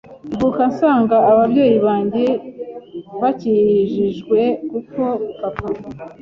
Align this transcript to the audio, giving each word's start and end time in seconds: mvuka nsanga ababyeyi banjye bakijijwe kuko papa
mvuka 0.33 0.61
nsanga 0.71 1.15
ababyeyi 1.31 1.77
banjye 1.87 2.25
bakijijwe 3.21 4.39
kuko 4.69 5.01
papa 5.39 5.67